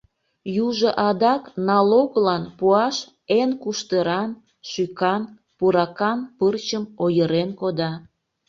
[0.65, 2.97] Южо адак налоглан пуаш
[3.39, 4.29] эн куштыран,
[4.69, 5.21] шӱкан,
[5.57, 7.91] пуракан пырчым ойырен кода.